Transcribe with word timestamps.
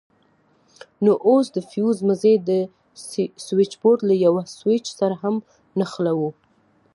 نو 1.03 1.11
اوس 1.27 1.45
د 1.55 1.57
فيوز 1.69 1.97
مزي 2.07 2.33
د 2.49 2.49
سوېچبورډ 3.45 3.99
له 4.09 4.15
يوه 4.25 4.41
سوېچ 4.57 4.85
سره 4.99 5.15
هم 5.23 5.35
نښلوو. 5.79 6.29